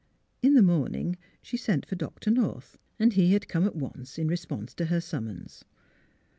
[0.41, 4.27] In the morning she sent for Doctor North, and he had come at once in
[4.27, 5.63] response to her summons.